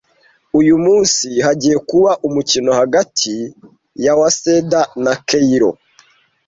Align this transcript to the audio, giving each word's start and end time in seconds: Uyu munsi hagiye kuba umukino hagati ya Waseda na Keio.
Uyu 0.59 0.75
munsi 0.85 1.27
hagiye 1.45 1.77
kuba 1.89 2.11
umukino 2.27 2.71
hagati 2.79 3.33
ya 4.03 4.13
Waseda 4.19 4.81
na 5.03 5.13
Keio. 5.27 5.71